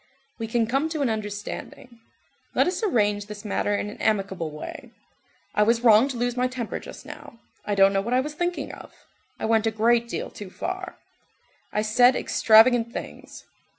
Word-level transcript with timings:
"We 0.39 0.47
can 0.47 0.65
come 0.65 0.89
to 0.89 1.01
an 1.03 1.11
understanding. 1.11 1.99
Let 2.55 2.65
us 2.65 2.81
arrange 2.81 3.27
this 3.27 3.45
matter 3.45 3.75
in 3.75 3.87
an 3.87 4.01
amicable 4.01 4.49
way. 4.49 4.93
I 5.53 5.61
was 5.61 5.81
wrong 5.81 6.07
to 6.07 6.17
lose 6.17 6.35
my 6.35 6.47
temper 6.47 6.79
just 6.79 7.05
now, 7.05 7.39
I 7.65 7.75
don't 7.75 7.93
know 7.93 8.01
what 8.01 8.15
I 8.15 8.19
was 8.19 8.33
thinking 8.33 8.71
of, 8.71 8.91
I 9.39 9.45
went 9.45 9.67
a 9.67 9.69
great 9.69 10.07
deal 10.09 10.31
too 10.31 10.49
far, 10.49 10.97
I 11.71 11.83
said 11.83 12.15
extravagant 12.15 12.91
things. 12.91 13.43